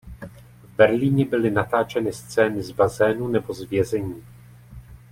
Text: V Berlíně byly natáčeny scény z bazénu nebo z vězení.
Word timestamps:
V 0.63 0.69
Berlíně 0.77 1.25
byly 1.25 1.51
natáčeny 1.51 2.13
scény 2.13 2.63
z 2.63 2.71
bazénu 2.71 3.27
nebo 3.27 3.53
z 3.53 3.61
vězení. 3.63 4.23